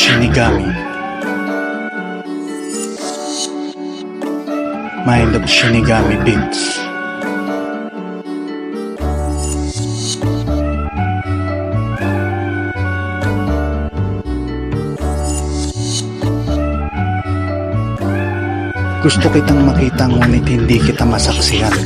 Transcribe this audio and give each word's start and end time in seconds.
Shinigami 0.00 0.64
Mind 5.04 5.36
of 5.36 5.44
Shinigami 5.44 6.16
Beats 6.24 6.80
Gusto 19.04 19.28
kitang 19.28 19.68
makita 19.68 20.08
ngunit 20.08 20.48
hindi 20.48 20.80
kita 20.80 21.04
masaksihan. 21.04 21.76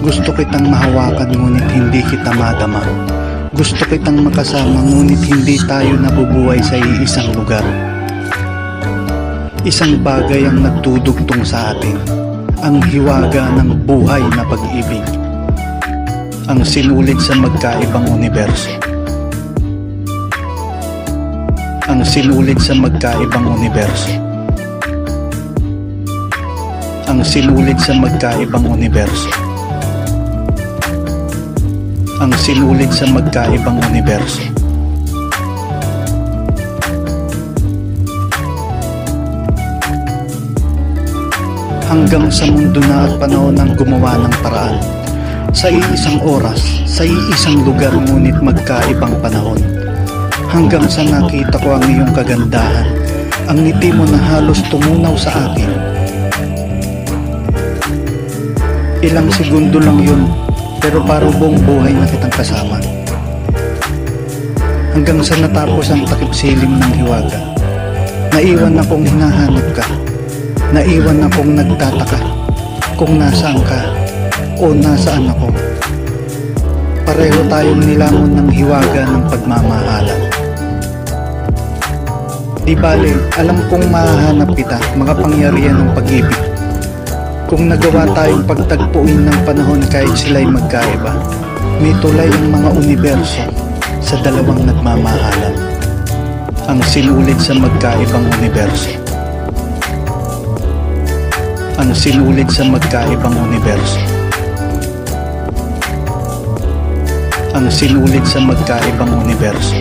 Gusto 0.00 0.32
kitang 0.32 0.64
mahawakan 0.64 1.28
ngunit 1.28 1.68
hindi 1.72 2.00
kita 2.08 2.32
madama. 2.32 3.19
Gusto 3.60 3.84
kitang 3.92 4.24
makasama 4.24 4.80
ngunit 4.88 5.20
hindi 5.20 5.60
tayo 5.68 5.92
nabubuhay 6.00 6.64
sa 6.64 6.80
iisang 6.80 7.28
lugar. 7.36 7.60
Isang 9.68 10.00
bagay 10.00 10.48
ang 10.48 10.64
nagtudugtong 10.64 11.44
sa 11.44 11.76
atin, 11.76 12.00
ang 12.64 12.80
hiwaga 12.88 13.52
ng 13.60 13.84
buhay 13.84 14.24
na 14.32 14.48
pag-ibig. 14.48 15.04
Ang 16.48 16.64
sinulid 16.64 17.20
sa 17.20 17.36
magkaibang 17.36 18.08
universo. 18.08 18.72
Ang 21.84 22.00
sinulid 22.00 22.56
sa 22.56 22.72
magkaibang 22.72 23.44
universo. 23.60 24.16
Ang 27.12 27.20
sinulid 27.20 27.76
sa 27.76 27.92
magkaibang 27.92 28.64
universo. 28.64 29.39
Ang 32.20 32.36
sinulid 32.36 32.92
sa 32.92 33.08
magkaibang 33.08 33.80
universo. 33.88 34.44
Hanggang 41.88 42.28
sa 42.28 42.44
mundo 42.52 42.76
na 42.84 43.08
at 43.08 43.16
panahon 43.16 43.56
ng 43.56 43.72
gumawa 43.72 44.20
ng 44.20 44.34
paraan. 44.44 44.76
Sa 45.56 45.72
iisang 45.72 46.20
oras, 46.20 46.60
sa 46.84 47.08
iisang 47.08 47.64
lugar 47.64 47.96
ngunit 47.96 48.36
magkaibang 48.44 49.16
panahon. 49.24 49.56
Hanggang 50.52 50.84
sa 50.92 51.00
nakita 51.00 51.56
ko 51.56 51.80
ang 51.80 51.88
iyong 51.88 52.12
kagandahan, 52.12 53.00
ang 53.48 53.64
ngiti 53.64 53.96
mo 53.96 54.04
na 54.04 54.20
halos 54.20 54.60
tumunaw 54.68 55.16
sa 55.16 55.32
akin. 55.48 55.72
Ilang 59.00 59.32
segundo 59.32 59.80
lang 59.80 60.04
yun, 60.04 60.28
pero 60.80 61.04
parang 61.04 61.30
buong 61.36 61.60
buhay 61.60 61.92
na 61.92 62.08
kitang 62.08 62.32
kasama. 62.32 62.80
Hanggang 64.96 65.20
sa 65.22 65.36
natapos 65.38 65.92
ang 65.92 66.02
takip 66.08 66.32
silim 66.32 66.80
ng 66.80 66.92
hiwaga, 67.04 67.40
naiwan 68.34 68.80
akong 68.80 69.04
hinahanap 69.04 69.66
ka. 69.76 69.86
Naiwan 70.72 71.26
akong 71.28 71.52
nagtataka 71.54 72.20
kung 72.96 73.20
nasaan 73.20 73.60
ka 73.62 73.80
o 74.58 74.72
nasaan 74.72 75.30
ako. 75.30 75.52
Pareho 77.04 77.40
tayong 77.50 77.82
nilamon 77.84 78.32
ng 78.38 78.48
hiwaga 78.54 79.02
ng 79.04 79.24
pagmamahalan. 79.28 80.20
Di 82.62 82.74
bale, 82.78 83.18
alam 83.34 83.58
kong 83.66 83.90
mahahanap 83.90 84.54
kita, 84.54 84.78
makapangyarihan 84.94 85.74
ng 85.74 85.90
pag-ibig. 85.90 86.49
Kung 87.50 87.66
nagawa 87.66 88.06
tayong 88.14 88.46
pagtagpuin 88.46 89.26
ng 89.26 89.38
panahon 89.42 89.82
kahit 89.90 90.14
sila'y 90.14 90.46
magkaiba, 90.46 91.18
may 91.82 91.90
tulay 91.98 92.30
ang 92.30 92.46
mga 92.54 92.70
universo 92.78 93.42
sa 93.98 94.14
dalawang 94.22 94.70
nagmamahalan. 94.70 95.58
Ang 96.70 96.78
sinulid 96.86 97.34
sa 97.42 97.50
magkaibang 97.58 98.22
universo. 98.38 98.94
Ang 101.74 101.90
sinulid 101.90 102.46
sa 102.54 102.70
magkaibang 102.70 103.34
universo. 103.34 103.98
Ang 107.58 107.66
sinulid 107.66 108.22
sa 108.30 108.38
magkaibang 108.46 109.10
universo. 109.26 109.74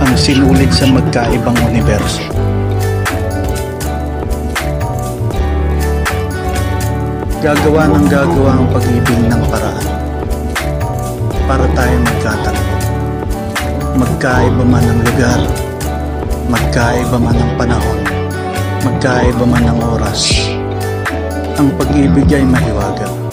Ang 0.00 0.16
sinulid 0.16 0.72
sa 0.72 0.88
magkaibang 0.88 1.60
universo. 1.68 2.24
Gagawa 7.44 7.84
ng 7.92 8.08
gagawa 8.08 8.56
ang 8.56 8.72
pag-ibig 8.72 9.20
ng 9.28 9.42
paraan 9.52 9.88
para 11.44 11.68
tayo 11.76 11.96
magkatagpo. 12.00 12.74
Magkaiba 14.00 14.64
man 14.64 14.80
ang 14.80 15.04
lugar, 15.04 15.40
magkaiba 16.48 17.20
man 17.20 17.36
ang 17.36 17.52
panahon, 17.60 18.00
magkaiba 18.80 19.44
man 19.44 19.60
ang 19.60 19.76
oras, 19.76 20.48
ang 21.60 21.68
pag-ibig 21.76 22.32
ay 22.32 22.48
mahiwaga. 22.48 23.23